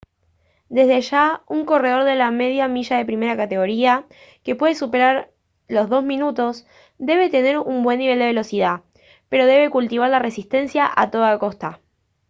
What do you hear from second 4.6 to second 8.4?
superar los dos minutos debe tener un buen nivel de